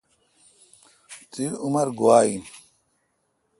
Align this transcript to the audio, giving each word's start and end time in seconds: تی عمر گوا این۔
تی 1.31 1.43
عمر 1.63 1.87
گوا 1.97 2.17
این۔ 2.25 2.43